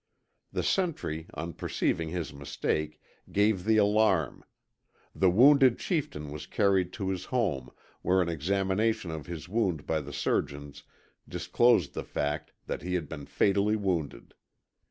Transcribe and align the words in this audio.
The 0.51 0.63
sentry, 0.63 1.27
on 1.35 1.53
perceiving 1.53 2.09
his 2.09 2.33
mistake, 2.33 2.99
gave 3.31 3.65
the 3.65 3.77
alarm; 3.77 4.43
the 5.13 5.29
wounded 5.29 5.77
chieftain 5.77 6.31
was 6.31 6.47
carried 6.47 6.91
to 6.93 7.09
his 7.09 7.25
home, 7.25 7.69
where 8.01 8.19
an 8.19 8.27
examination 8.27 9.11
of 9.11 9.27
his 9.27 9.47
wound 9.47 9.85
by 9.85 10.01
the 10.01 10.11
surgeons 10.11 10.81
disclosed 11.29 11.93
the 11.93 12.03
fact 12.03 12.51
that 12.65 12.81
he 12.81 12.95
had 12.95 13.07
been 13.07 13.27
fatally 13.27 13.75
wounded. 13.75 14.33